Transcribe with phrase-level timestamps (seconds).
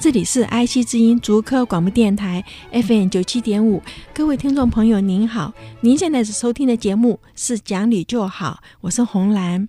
[0.00, 3.82] 这里是 IC 之音竹科广播电台 FM 九七点五，
[4.14, 9.68] 各位听众朋友您好，您现在收听的节目是讲理就好，我是红兰。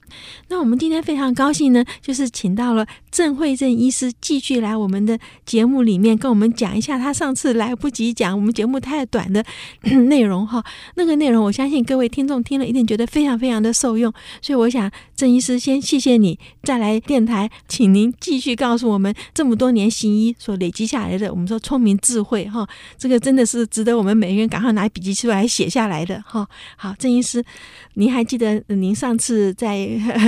[0.49, 9.43] 那我们今天非常高兴呢，就是请到了郑惠正医师继续来我们的节目里面跟我们讲一下他上次来不及讲，我们节目太短的
[10.09, 10.63] 内容哈。
[10.93, 26.47] 那个内容我相信各位听众听了一定觉得非常非常的受用，所以我想郑医师先谢谢你再来电台，请您继续告诉我们这么多年行所累积下来的，我们说聪明智慧哈，这个真的是值得我们每个人赶快拿笔记出来写下来的哈。
[26.75, 27.44] 好，郑医师，
[27.94, 29.88] 您还记得您上次在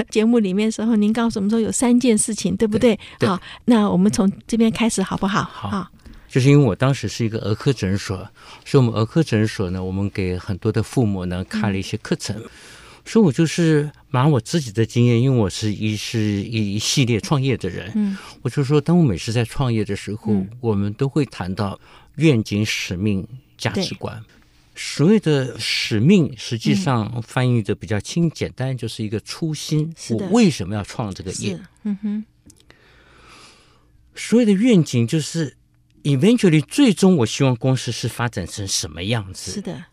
[0.09, 2.99] 节目里面的时候，您告诉我们说有三件事情，对不对？
[3.19, 5.43] 对，好，那我们从这边开始好不好？
[5.43, 5.87] 好，
[6.29, 8.17] 就是因为我当时是一个儿科诊所，
[8.65, 12.35] 所以我们儿科诊所呢，我们给很多的父母呢看了一些课程。
[12.37, 12.49] 嗯
[13.11, 21.77] 所以，我就是拿我自己的经验，因为我是一是一一系列创业的人，嗯，我就说，当我每次在创业的时候，嗯、我们都会谈到
[22.15, 24.23] 愿景、使命、价值观。
[24.77, 29.93] 所谓的使命，实际上翻译的比较轻简单，就是一个初心。
[30.11, 31.59] 我为什么要创这个业？
[31.83, 32.25] 嗯哼。
[34.15, 35.57] 所谓的愿景，就是
[36.03, 39.51] eventually 最终，我希望公司是发展成什么样子？
[39.51, 39.83] 是的。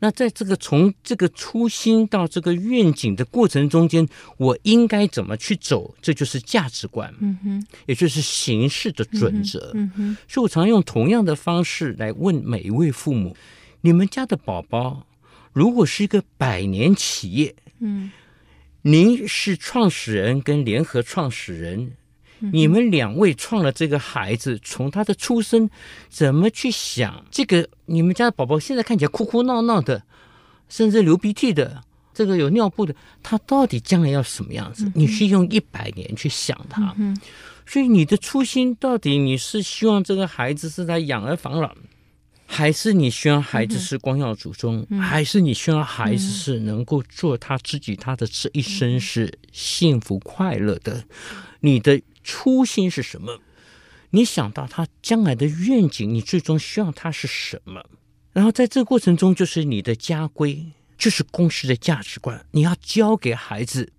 [0.00, 5.94] 那在这个从这个初心到这个愿景的过程中间，我应该怎么去走？
[6.00, 10.16] 这就是价值观，嗯哼，也就是形式的准则，嗯哼。
[10.28, 13.36] 所以我常用同样的方式来问每一位父母：
[13.80, 15.06] 你们家的宝宝
[15.52, 18.12] 如果是一个百年企业，嗯，
[18.82, 21.92] 您是创始人跟联合创始人。
[22.40, 25.68] 你们两位创了这个孩子，从他的出生
[26.08, 27.68] 怎么去想这个？
[27.86, 30.02] 你们家的宝宝现在看起来哭哭闹闹的，
[30.68, 31.82] 甚至流鼻涕的，
[32.12, 34.92] 这个有尿布的，他到底将来要什么样子？
[34.94, 36.94] 你是用一百年去想他，
[37.66, 41.74] 所以你的初心到底你是希望这个孩子是在养儿防老，
[42.46, 51.02] 还是你希望孩子是光耀祖宗，还是你希望孩子是能够做他自己，他的这一生是幸福快乐的？
[51.60, 52.00] 你的。
[52.28, 53.40] 初心是什么？
[54.10, 57.82] 你想到他将来的愿景，你最终希望他是什么？
[58.34, 60.66] 然后在这个过程中，就是你的家规，
[60.98, 63.94] 就是公司的价值观，你要教给孩子。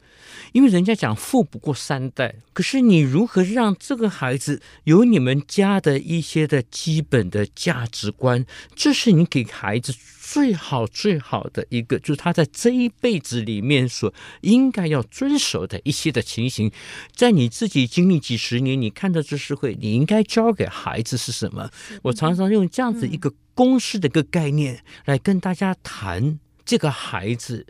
[0.51, 8.45] 因为人家讲富不过三代，可是你如何让这个孩子有你们家的一些的基本的价值观？
[8.75, 16.71] 这是你给孩子最好最好的一个，就是他在这一辈子里面所应该要遵守的一些的情形。
[17.15, 21.69] 在你自己经历几十年，你看到这社会，你应该教给孩子是什么？
[22.03, 27.65] 我常常用这样子一个公式的一个概念来跟大家谈这个孩子。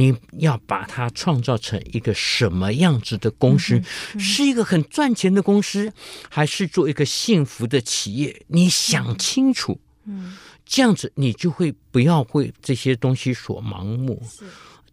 [0.00, 3.82] 你要把它创造成一个什么样子的公司？
[4.18, 5.92] 是一个很赚钱的公司，
[6.30, 8.46] 还是做一个幸福的企业？
[8.46, 14.22] 你想清楚，嗯，这样子你就会不要为这些东西所盲目。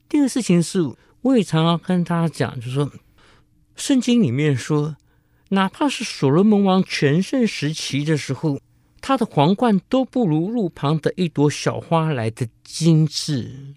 [0.09, 0.81] 第二个事情是，
[1.21, 2.91] 我也常常跟大家讲，就是说，
[3.77, 4.97] 圣经里面说，
[5.49, 8.59] 哪怕是所罗门王全盛时期的时候，
[8.99, 13.75] 他的皇冠都不如路旁的一朵小花来的精致。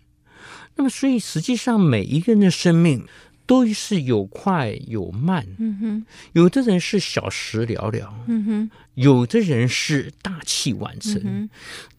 [0.80, 3.04] 那么，所以实际上每一个人的生命
[3.44, 5.46] 都是有快有慢。
[5.58, 11.20] 嗯哼，有的人是小时了了，嗯哼，有的人是大器晚成。
[11.22, 11.50] 嗯、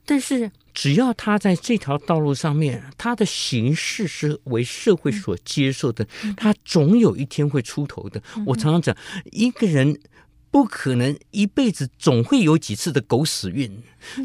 [0.03, 8.19] 但是只要他在这条道路上面，他的形式是为社会所接受的，嗯、他总有一天会出头的。
[8.35, 9.95] 嗯、我常常讲，一个人。
[10.51, 13.71] 不可能一辈子总会有几次的狗屎运，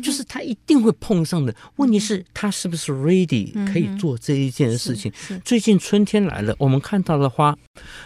[0.02, 1.55] 就是他一定会碰上的。
[1.76, 5.12] 问题是，他是不是 ready 可以做这一件事情？
[5.44, 7.56] 最近春天来了，我们看到了花，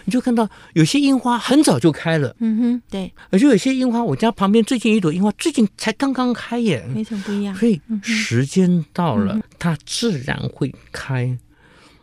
[0.05, 3.11] 你就看到有些樱花很早就开了，嗯哼，对。
[3.31, 7.56] 而且有些樱花，我家旁边最近一朵樱花最近才刚刚开耶，没什么不一样。
[7.56, 11.38] 所以时间到了，它自然会开。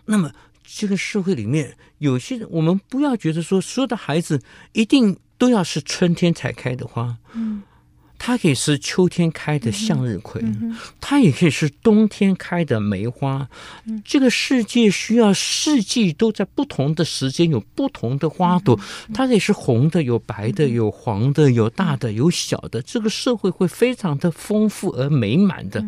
[0.05, 0.31] 那么
[0.65, 4.41] 这个社会里面，有些人我们不要觉得说所有的孩子
[4.73, 5.15] 一定。
[5.37, 7.63] 都要是春天才开的花，嗯，
[8.19, 10.43] 它可以是秋天开的向日葵，
[10.99, 13.47] 它也可以是冬天开的梅花。
[14.03, 18.79] 这个世界需要四季都在不同的时间有不同的花朵，
[19.13, 22.81] 它可以是红的、有白的、有黄的、有大的、有小的。
[22.81, 25.85] 这个社会会非常的丰富而美满的。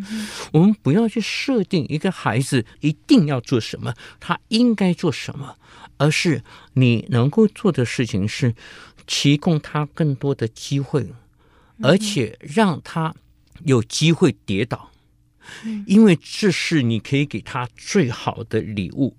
[0.52, 5.56] 我们不要去设定一个孩子一定要做什么，他应该做什么，
[5.96, 6.42] 而是
[6.74, 8.54] 你能够做的事情是
[9.10, 11.04] 提供他更多的机会。
[11.82, 13.14] 而且让他
[13.64, 14.90] 有机会跌倒，
[15.86, 19.16] 因为这是你可以给他最好的礼物。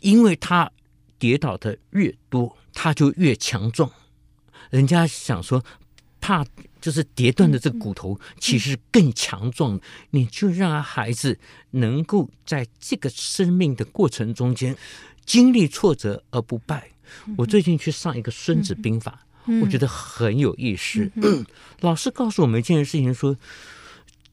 [0.00, 0.72] 因为他
[1.16, 3.88] 跌倒的越多，他就越强壮。
[4.70, 5.64] 人家想说，
[6.20, 6.44] 怕
[6.80, 9.80] 就是跌断的这个骨头，其实更强壮。
[10.10, 11.38] 你就让孩子
[11.70, 14.76] 能够在这个生命的过程中间
[15.24, 16.90] 经历挫折而不败。
[17.36, 19.20] 我最近去上一个《孙子兵法》。
[19.62, 21.08] 我觉得很有意思。
[21.14, 21.46] 嗯，
[21.78, 23.36] 老师告诉我们一件事情，说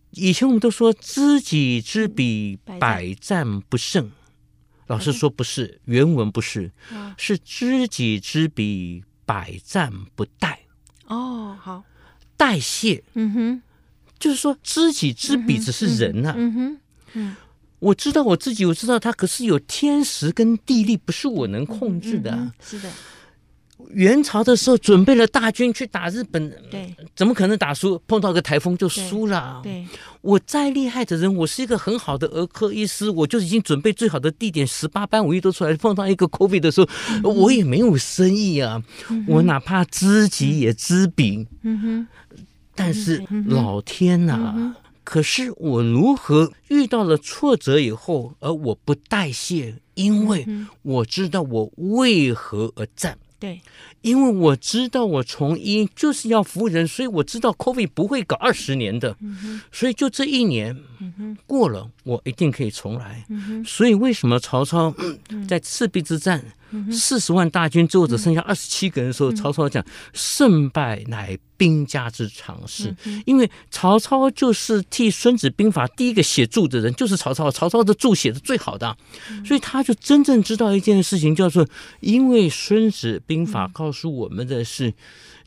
[0.10, 4.10] 以前我们都说知己知彼，百战不胜。
[4.88, 6.72] 老师说不是，原文不是，
[7.16, 10.56] 是知己知彼，百战不殆。
[11.06, 11.84] 哦，好，
[12.36, 13.04] 代谢。
[13.14, 13.62] 嗯哼，
[14.18, 16.34] 就是说知己知彼只是人呐。
[16.36, 16.80] 嗯哼，
[17.14, 17.36] 嗯，
[17.84, 22.52] 我知道我自己，我知道他，可是有天时跟地利，不是我能控制的。
[22.64, 22.90] 是的。
[23.90, 28.02] 元朝的时候准备了大军去打日本，对，怎么可能打输？
[28.08, 29.60] 碰到个台风就输了。
[29.62, 29.88] 对，对
[30.22, 35.76] 我再厉害的人，我是一个很好的儿科医师，我就已经准备最好的地点，十八般武艺都出来。
[35.76, 38.82] 碰到一个 COVID 的时候，嗯、我也没有生意啊。
[39.10, 42.08] 嗯、我哪怕知己也知彼，嗯哼，
[42.74, 49.76] 但是老天呐、可是我如何遇到了挫折以后，而我不代谢？
[49.96, 50.48] 因为
[50.82, 53.18] 我知道我为何而战。
[53.38, 53.62] 对，
[54.04, 60.78] 因为我知道我从医就是要服务人，所以我知道 COVID 不会搞二十年的，嗯、所以就这一年、
[61.48, 63.26] 过了，我一定可以重来。
[63.30, 64.94] 嗯、所以为什么曹操
[65.48, 66.46] 在赤壁之战？
[66.92, 72.96] 四十万大军，最后只剩下二十七个人的时候，曹操讲胜败乃兵家之常事。
[73.28, 77.52] 因为曹操就是替《孙子兵法》第一个写注的人，就是曹操。
[77.52, 78.98] 曹操的注写的最好的，
[79.46, 81.64] 所以他就真正知道一件事情，叫做
[82.00, 84.94] 因为《孙子兵法》告诉我们的是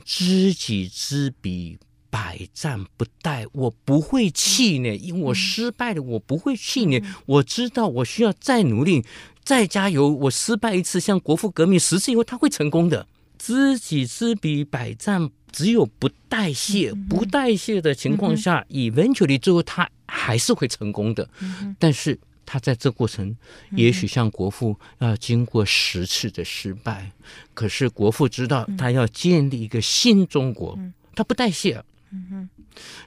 [0.04, 1.78] 知己知彼，
[2.08, 3.46] 百战不殆。
[3.52, 7.02] 我不会气馁，因为我失败了，我不会气馁。
[7.26, 9.04] 我知道我需要再努力。
[9.44, 10.08] 再加油！
[10.08, 13.06] 我失败一次，像国父革命十次以后，他会成功的。
[13.38, 21.30] 知己知彼，百战只有不代谢，不代谢的情况下，eventually 最后他还是会成功的。
[21.78, 23.36] 但是他在这过程，
[23.72, 27.10] 也许像国父要经过十次的失败，
[27.52, 30.78] 可是国父知道他要建立一个新中国，
[31.14, 31.84] 他不代谢。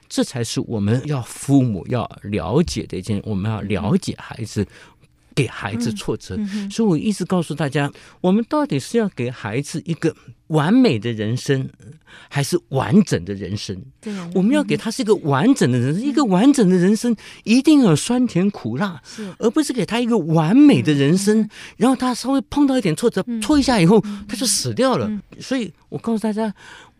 [0.08, 4.66] 这才是我们要父母要了解的一件，我们要了解孩子。
[5.34, 6.36] 给孩子挫折，
[6.70, 7.90] 所以我一直告诉大家，
[8.20, 10.14] 我们到底是要给孩子一个
[10.48, 11.68] 完美的人生，
[12.28, 13.80] 还是完整的人生？
[14.34, 19.00] 我们要给他是一个完整的人生，嗯、一个完整的人生一定有酸甜苦辣，
[19.38, 25.06] 而不是给他一个完美的人生，嗯、然后他稍微碰到一点挫折，嗯、挫一下以后他就死掉了。
[25.08, 26.52] 嗯、所以我告诉大家，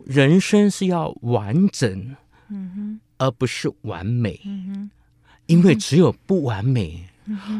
[0.06, 2.17] 人生是要完整，
[2.49, 4.91] 嗯哼，而不是完美，嗯哼，
[5.47, 7.06] 因为只有不完美。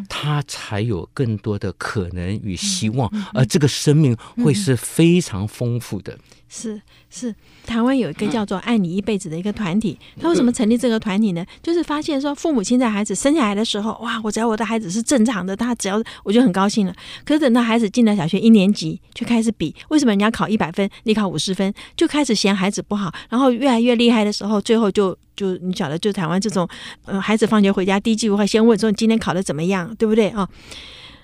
[0.09, 6.19] 他才有更多的可能与希望，而这个生命会是非常丰富的。
[6.53, 7.33] 是是，
[7.65, 11.47] 台湾有一个叫做“爱你一辈子”的一个团体，他为什么成立这个团体呢？
[11.63, 16.93] 就是发现说，父母亲在孩子生下来的时候，哇，我只要我的孩子是正常的，他只要我就很高兴了。
[17.25, 26.69] 可是等到孩子进了小学一年级，就开始比为什么人家考一百分，你考五十分，就开始嫌孩子不好，然后越来越厉害的时候，最后就就你晓得，就台湾这种，
[27.05, 30.49] 呃，孩子放学回家第一句话先问说你今天考的怎么样，对不对啊？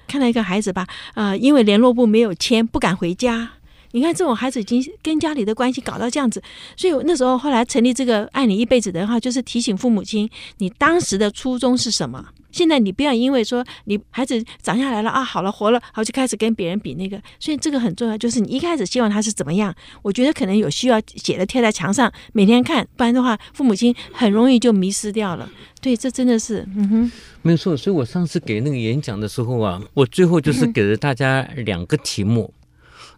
[0.06, 3.50] 看到一个孩子吧，呃，因为联络部没有签，不敢回家。
[3.96, 6.42] 你看，这种孩子已经跟家里的关系搞到这样子，
[6.76, 12.22] 所以那时候后来成立这个“爱你一辈子”的话，就是提醒父母亲，你当时的初衷是什么？
[12.52, 17.18] 现在你不要因为说你孩子长下来了啊，好了活了，好就开始跟别人比那个。
[17.40, 19.74] 所以这个很重要，就是你一开始希望他是怎么样？
[20.02, 25.48] 我觉得可能有需要写的贴在墙上，每天看，不然的话，父母亲很容易就迷失掉了。
[25.80, 27.74] 对，这真的是，嗯哼，没有错。
[27.74, 32.52] 所以我上次给那个演讲的时候啊，我最后就是给了大家两个题目。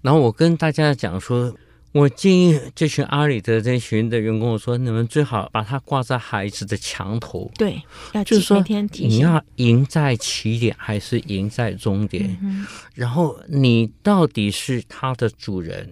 [0.03, 1.55] 然后我跟大家讲说，
[1.93, 7.51] 我建议这群阿里的这群的员工我说，你们最好把它挂在孩子的墙头。
[7.57, 8.63] 对，要就是说
[8.93, 12.39] 你要赢在起点还是赢在终点？
[12.43, 15.89] 嗯、然后你到底是他的主人，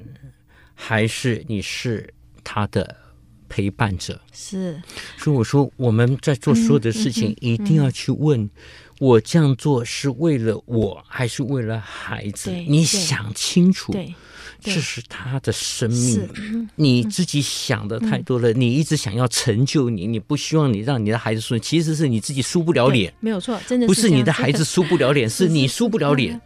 [0.75, 2.13] 还是你是
[2.45, 2.97] 他的
[3.49, 4.21] 陪伴者。
[4.33, 4.81] 是，
[5.17, 8.49] 所以我说我们在做所有的事情，一定要去问：
[8.99, 12.51] 我这样做是为了我，还是为了孩子？
[12.51, 13.93] 你想清楚。
[13.93, 14.15] 对。
[14.61, 18.53] 这是他的生命，你自己想的太多了。
[18.53, 23.13] 你一直想要成就你，你不希望你让你的孩子输，其实是你自己输不了脸。
[23.21, 26.41] 没有错，真的不是你的孩子输不了脸，是你输不了脸。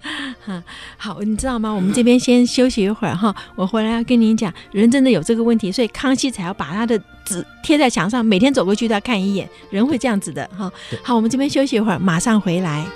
[0.97, 1.71] 好，你知道吗？
[1.71, 9.49] 我们这边先休息一会儿哈，我回来要跟您讲，人真的有这个问题，所以康熙才要把他的纸贴在墙上，每天走过去都要看一眼。
[9.71, 10.71] 人会这样子的哈。
[11.03, 12.87] 好，我们这边休息一会儿，马上回来。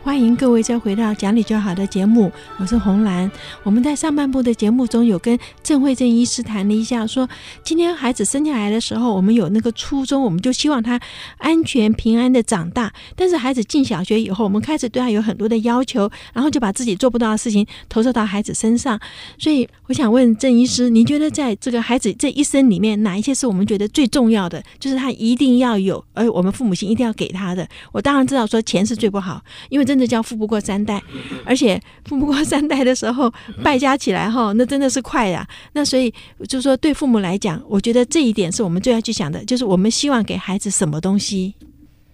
[0.00, 3.30] 欢迎各位再回到讲理就好的节目，我是红兰。
[3.62, 7.28] 我们在上半部的节目中有跟郑慧珍医师谈了一下，说
[7.62, 10.98] 今天孩子生下来的时候，我们有那个初衷，我们就希望他
[11.36, 12.92] 安全平安的长大。
[13.16, 18.98] 但是孩子进小学以后，我们开始对他有很多的要求，然后就把自己做不到的事情投射到孩子身上。
[19.36, 24.62] 所以我想问郑医师，你觉得在这个孩子这一生里面，哪一些是我们觉得最重要的？
[24.78, 27.68] 就是他一定要有，而我们父母亲一定要给他的。
[27.92, 30.08] 我当然知道说钱是最不好，因为真的。
[30.08, 31.02] 叫富不过三代，
[31.44, 33.30] 而且富不过三代的时候，
[33.62, 35.46] 败家起来哈， 那真的是快呀。
[35.74, 36.10] 那所以
[36.48, 41.54] 就是说，对父母来讲，我觉得这一点是我们最要去想的，就是我们希望给孩子什么东西。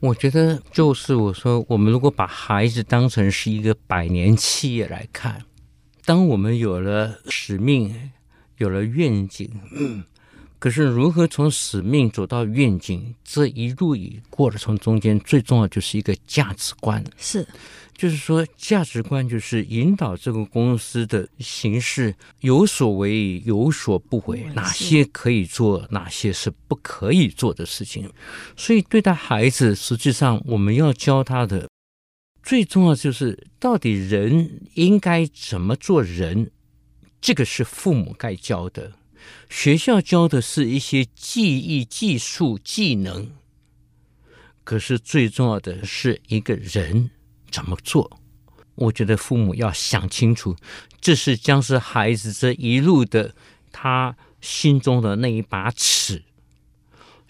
[0.00, 5.43] 我觉得就是我说，我们如果把孩子当成是一个百年企业来看，
[6.04, 7.95] 当我们有了使命，
[8.59, 9.49] 有了愿景，
[10.64, 17.04] 可是如何从使命走到愿景，这一路以过程中间，最重要就是一个价值观。
[17.18, 17.47] 是。
[17.94, 28.11] 就是说，价值观就是引导这个公司的形式有所为，有所不为，哪些可以做，哪些是不可以做的事情。
[28.56, 31.68] 所以，对待孩子，实际上我们要教他的
[32.42, 36.50] 最重要就是，到底人应该怎么做人，
[37.21, 38.92] 这个是父母该教的。
[39.49, 43.31] 学校教的是一些技艺、技术、技能，
[44.64, 47.11] 可是最重要的是一个人。
[47.50, 48.19] 怎么做？
[48.75, 50.57] 我觉得父母要想清楚，
[51.00, 53.33] 这是将是孩子这一路的
[53.71, 56.25] 他心中的那一把尺。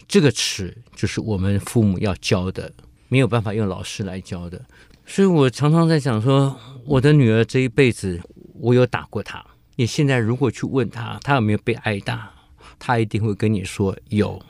[0.07, 2.73] 这个尺就是我们父母要教的，
[3.07, 4.65] 没有办法用老师来教的。
[5.05, 8.19] 所以我常常在想说，我的女儿这一辈子，
[8.55, 9.45] 我有打过她。
[9.75, 12.31] 你现在如果去问他，他有没有被挨打，
[12.79, 14.41] 他一定会跟你说有，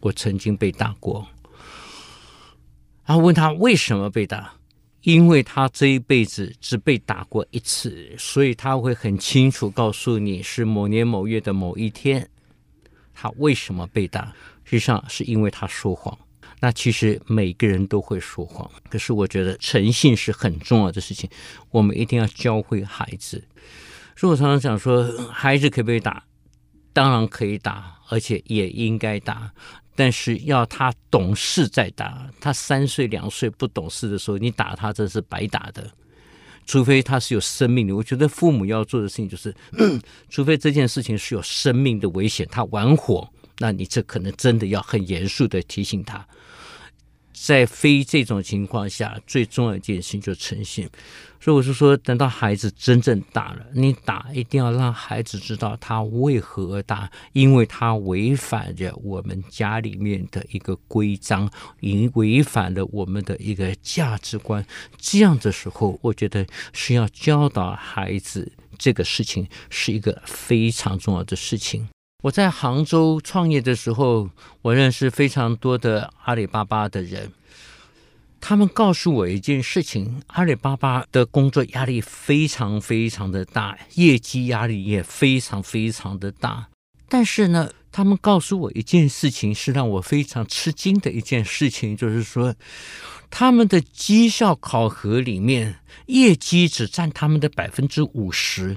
[0.00, 1.26] 我曾经被打过。
[3.06, 4.54] 然后问他为什么被打？
[5.02, 12.30] 因为他这一辈子只被打过一次，所以他会很清楚告诉你是某年某月的某一天，
[13.12, 14.34] 他为什么被打。
[14.64, 16.18] 实际上是因为他说谎。
[16.60, 21.28] 那其实每个人都会说谎，可是我觉得诚信是很重要的事情，
[21.70, 23.44] 我们一定要教会孩子。
[24.16, 26.24] 所以我常常讲说， 孩子可不可以打？
[26.92, 29.50] 当然可以打，而且也应该打。
[29.96, 35.88] 但是要他懂事再打，他三岁两岁不懂事的时候，你打他这是白打的，
[36.66, 37.94] 除非他是有生命的。
[37.94, 39.54] 我觉得父母要做的事情就是，
[40.28, 43.28] 除非这件事情是有生命的危险，他玩火，
[43.58, 46.26] 那你这可能真的要很严肃的提醒他。
[47.34, 50.88] 在非这种情况下，最重要一件事情就诚信。
[51.40, 61.50] 所以我是说，等到孩子真正大了，你打一定要让孩子知道他为何而打，因为他违反着我们家里面的一个规章，
[61.80, 64.64] 已违反了我们的一个价值观。
[64.96, 71.86] 这样的时候，我觉得是要教导孩子这个事情是一个非常重要的事情。
[72.24, 74.30] 我在杭州创业的时候，
[74.62, 77.30] 我认识非常多的阿里巴巴的人。
[78.40, 86.68] 他们告诉我一件事情：阿里巴巴的工作压力非常非常的大，业绩压力也非常非常的大。
[87.10, 92.54] 但是呢，他们告诉我一件事情，是让我非常吃惊的一件事情，就是说，
[93.36, 98.76] 他们的绩效考核里面，业绩只占他们的百分之五十。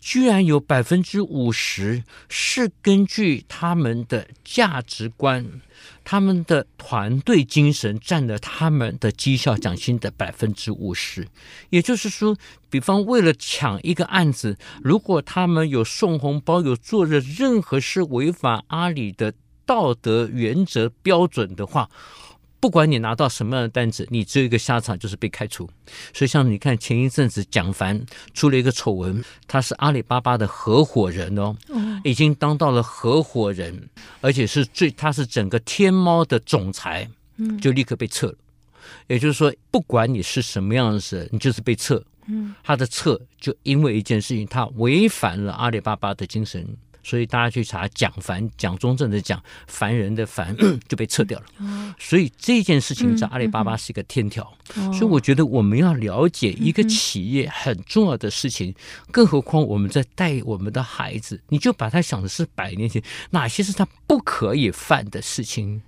[0.00, 5.44] 居然有百分之五十是根据他们的价值观、
[6.04, 11.26] 他们的团队精神占了他们的绩效奖金的百分之五十。
[11.70, 12.36] 也就是说，
[12.70, 19.34] 比方为了抢一个案子，如果他们有送红包、有做了任何是违反阿里的
[19.66, 21.90] 道德原则标准的话。
[22.60, 25.68] 不管你拿到什么样的单子，你只有一个下场，就是被开除。
[26.12, 31.56] 所以，像你看前一阵子蒋凡出了一个丑闻，他是阿里巴巴的合伙人哦，
[32.02, 33.88] 已经当到了合伙人，
[34.20, 37.08] 而且是最他是整个天猫的总裁，
[37.60, 38.34] 就立刻被撤了。
[39.06, 42.02] 也就是说，不管你是什么样子，你就是被撤。
[42.62, 46.76] 他的撤就因为一件事情，他违反了阿里巴巴的精神。
[47.02, 50.56] 所以大家去查蒋凡，蒋中正的蒋，凡人的凡
[50.88, 51.46] 就被撤掉了。
[51.98, 54.52] 所以这件事情在阿里巴巴是一个天条。
[54.92, 58.74] 所以我觉得我们要了解一个企业很重要的事情，
[59.10, 65.80] 更何况我们在带我们的孩子，你就把他想的是百年前哪些是他不可以犯的事情，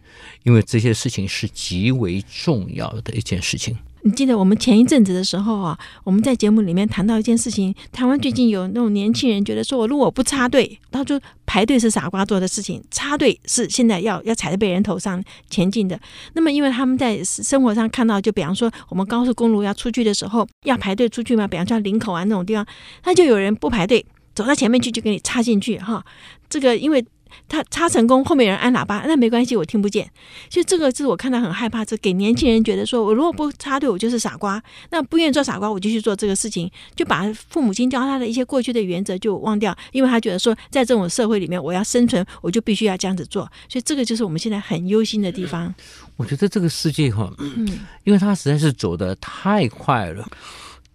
[0.45, 3.77] 因为这些事情是极为重要的一件事情。
[4.03, 16.01] 你记得我们前一阵子的时候啊，我们在节目里面谈到一件事情，台湾最近有那种年轻人觉得说，我如果不插队，他就排队是傻瓜做的事情，插队是现在要要踩在别人头上前进的。
[16.33, 22.67] 那么，因为他们在生活上看到，就比方说我们高速公路要出去的时候要排队出去嘛，比方说林口啊那种地方，
[23.03, 24.05] 他就有人不排队
[24.35, 26.05] 走到前面去就给你插进去哈。
[26.49, 27.05] 这个因为。
[27.49, 30.11] 他插成功，后面有人按喇叭，那没关系，我听不见。
[30.49, 34.63] 所以这个是我看到很害怕，这给年轻人觉得说，我如果不插队，我就是傻瓜。
[34.91, 43.43] 那不愿意做傻瓜，我就去做这个事情，就把父母亲教他的一些过去的原则就忘掉，因为他觉得说，在这种社会里面，我要生存，我就必须要这样子做。
[43.69, 45.75] 所以这个就是我们现在很忧心的地方。
[46.17, 47.33] 我觉得这个世界哈，
[48.05, 50.29] 因为他实在是走的太快了，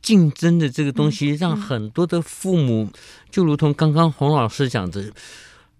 [0.01, 2.89] 竞争的这个东西让很多的父母，
[3.31, 5.11] 就如同刚刚洪老师讲的。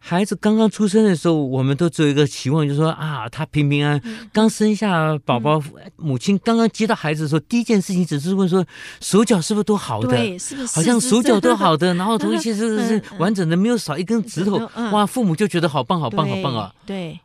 [0.07, 4.29] 孩子刚刚出生的时候，我们都只有一个期望，就是说啊，他平平安安。
[4.31, 5.59] 刚生下宝宝，
[5.95, 8.63] 母亲刚刚接到孩子的时候，第一件事情只是问说
[9.01, 10.09] 手脚是不是都好的？
[10.09, 10.67] 对，是不是？
[10.75, 14.69] 好像手脚都好的， 然后头一切是是完整的，没有少一根指头。
[14.91, 16.75] 哇，父母就觉得好棒，好棒，好棒啊！
[16.85, 17.19] 对，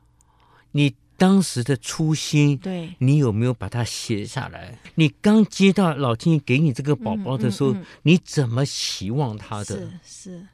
[0.73, 4.79] 你当时的初心，对，你有没有把它写下来？
[4.95, 9.65] 你刚接到老天爷给你这个宝宝的时候，你怎么期望他的？
[9.77, 10.47] 是是。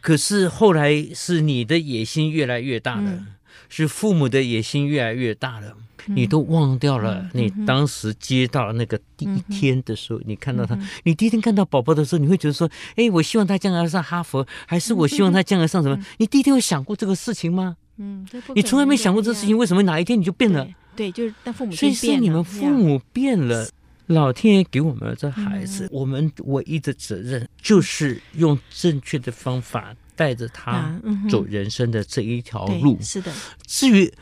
[0.00, 3.26] 可是后来是你的野心越来越大了，嗯、
[3.68, 15.96] 是父母的野心越来越大了，嗯、你都忘掉了你当时接到那个第一天的时候，嗯、你看到他，嗯、你第一天看到宝宝的时候，你会觉得说，哎，我希望他将来上哈佛，还是我希望他将来上什么？
[15.96, 17.76] 嗯、你第一天有想过这个事情吗？
[17.98, 20.64] 嗯，你从来没想过这个事情，为什么哪一天你就变了？
[20.96, 23.68] 对，对，就是但父母所以是你们父母变了。
[24.10, 32.96] 老天爷给我们这孩子，嗯、我们唯一的责任就是用正确的方法带着他走人生的这一条路。
[32.98, 33.32] 嗯、是的。
[33.68, 34.12] 至于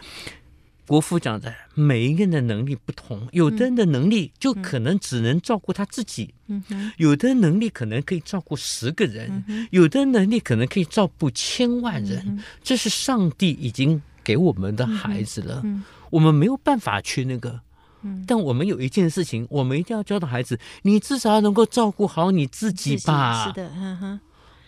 [0.86, 6.34] 国父讲的，每一个人的能力不同，有的人的能力就可能只能照顾他自己，
[6.98, 12.22] 有的能力可能可以照顾十个人，嗯、有的能力可能可以照顾千万人。
[12.26, 15.64] 嗯、这是上帝已经给我们的孩子了，
[16.10, 17.58] 我们没有办法去那个。
[18.26, 23.46] 但我们有一件事情，我们一定要教导孩子：你至少要能够照顾好你自己吧。
[23.46, 24.20] 是的，哈哈，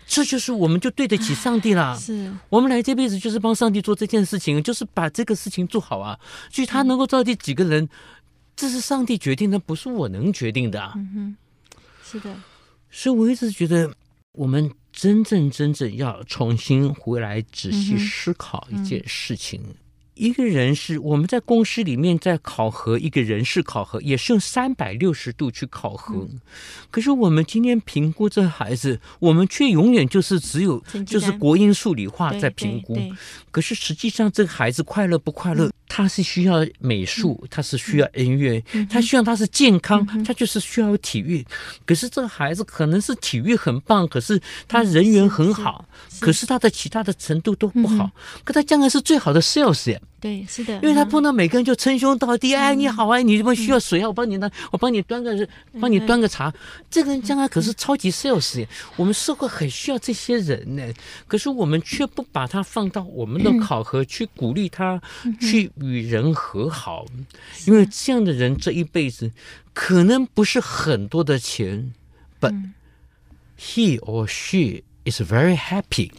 [0.07, 1.96] 这就是我们就对得起上帝了。
[2.00, 6.18] 是我们来这辈子就是帮上帝做这件事情，就是把这个事情做好啊。
[6.50, 7.88] 所以他能够照顾几个人，
[8.57, 10.92] 这是上帝决定的，不是我能决定的。
[10.96, 11.37] 嗯哼，
[12.05, 12.35] 是的。
[12.90, 13.92] 所以我一直觉得，
[14.33, 19.61] 我们真正真正要重新回来仔细思考一件事情。
[19.62, 19.74] 嗯
[20.20, 26.14] 一个人事，我们在公司里面在考核一个人事考核，也是用三百六十度去考核。
[26.30, 26.38] 嗯、
[26.90, 32.94] 可是我们今天评估这孩子，我们却永远就是只有就是国英数理化在评估。
[33.50, 35.68] 可是实际上，这个孩子快乐不快乐？
[35.68, 41.44] 嗯他是需要美术，他是需要音乐，他需要他是健康，他就是需要体育。
[41.85, 45.85] 可是这个孩子可能是体育很棒，可是他人缘很好，
[46.20, 48.09] 可是他的其他的程度都不好。
[48.44, 49.98] 可他将来是最好的 sales 呀。
[50.20, 55.48] 对，是的，因为他碰到每个人就称兄道弟，哎，你好啊，你这么需要水啊，我帮你拿，我帮你端个，
[55.80, 56.52] 帮你端个茶。
[56.90, 58.68] 这个人将来可是超级 sales 呀。
[58.96, 60.83] 我们社会很需要这些人呢，
[61.26, 65.00] 可是我们却不把他放到我们的 考核去鼓励他
[65.40, 65.70] 去。
[65.80, 67.06] 与人和好，
[67.66, 69.30] 因为这样的人这一辈子
[69.72, 71.92] 可能不是很多的钱
[72.40, 72.52] ，but
[73.59, 76.11] he or she is very happy。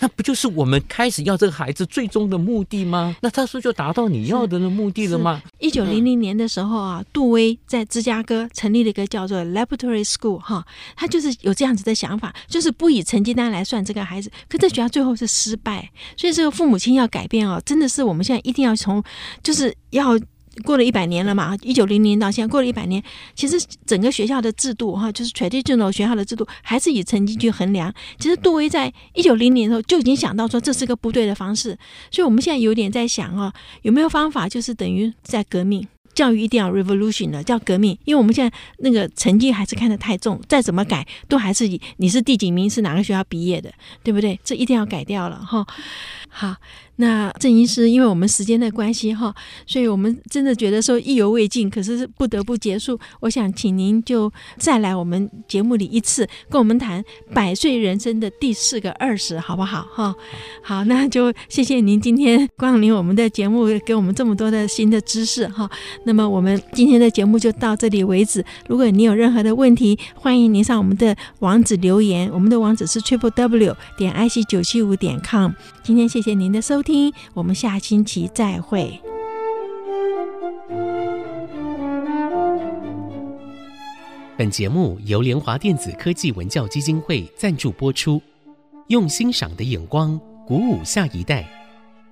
[0.00, 3.14] 那不就是我们开始要这个孩子最终的目的吗？
[3.20, 5.40] 那他说就达到你要的那目的了吗？
[5.58, 19.02] 一九零零年的时候啊，杜威在芝加哥成立了一个叫做 Laboratory School 哈，他就是有这样子的想法，就是不以成绩单来算这个孩子，可这学校最后是失败，所以这个父母亲要改变哦，真的是我们现在一定要从，
[19.42, 20.18] 就是要。
[20.60, 23.02] 过了一百年了嘛，一九零零到现在过了一百年，
[23.34, 27.92] 其实整个学校的制度哈，就是 traditional 学校的制度还是以成绩去衡量。
[28.18, 31.76] 其实杜威在一九零零的时候就已经想到说这是个不对的方式，
[32.10, 35.86] 所以我们现在有点在想啊，有没有方法就是等于在革命？
[36.12, 44.38] 教育一定要 revolution 的叫革命，因为我们现在那个成绩还是看得太重，再怎么改都还是以你是第几名，是哪个学校毕业的，对不对？
[44.42, 45.64] 这一定要改掉了哈。
[46.28, 46.56] 好。
[47.00, 49.34] 那郑医师，因为我们时间的关系哈，
[49.66, 53.00] 所以我们真的觉得说意犹未尽，可是不得不结束。
[53.20, 59.86] 我想请您就再来我们节目里一次，跟我们谈百岁人生的第四个二十，好不好？
[59.90, 60.14] 哈，
[60.62, 65.68] 好，那就谢谢您今天光临我们的节目，给我们这么多的新的知识哈。
[66.04, 68.44] 那么我们今天的节目就到这里为止。
[68.68, 75.52] 如果你有任何的问题，欢迎您上我们的网址留言，我们的网址是 triple w 点 i c 九七五点 com。
[75.90, 78.96] 今天谢谢您的收听，我们下星期再会。
[84.36, 88.22] 本节目由联华电子科技文教基金会赞助播出，
[88.86, 91.44] 用欣赏的眼光鼓舞下一代。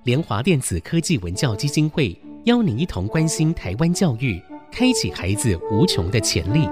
[0.03, 2.13] 联华电子科技文教基金会
[2.43, 6.67] 邀您一同关心台湾教育，开启孩子无穷的潜力。